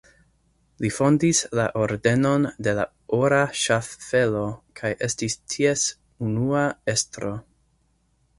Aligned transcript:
Li 0.83 0.89
fondis 0.93 1.41
la 1.59 1.65
Ordenon 1.81 2.47
de 2.67 2.73
la 2.79 2.85
Ora 3.17 3.43
Ŝaffelo 3.65 4.41
kaj 4.81 4.91
estis 5.09 5.37
ties 5.55 5.85
unua 6.31 6.67
estro. 6.97 7.33